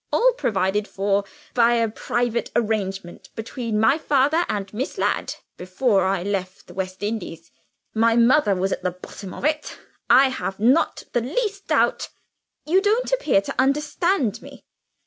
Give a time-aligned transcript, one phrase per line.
[0.11, 6.23] All provided for by a private arrangement between my father and Miss Ladd, before I
[6.23, 7.51] left the West Indies.
[7.93, 9.77] My mother was at the bottom of it,
[10.09, 12.09] I have not the least doubt.
[12.65, 14.63] You don't appear to understand me."